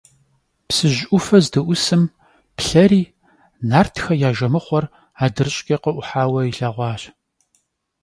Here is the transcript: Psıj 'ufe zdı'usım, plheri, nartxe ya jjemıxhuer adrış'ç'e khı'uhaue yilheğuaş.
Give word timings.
Psıj 0.67 0.97
'ufe 1.07 1.37
zdı'usım, 1.45 2.03
plheri, 2.57 3.03
nartxe 3.69 4.13
ya 4.21 4.31
jjemıxhuer 4.37 4.85
adrış'ç'e 5.25 5.77
khı'uhaue 5.81 6.41
yilheğuaş. 6.47 7.03